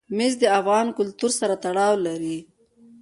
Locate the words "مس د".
0.17-0.43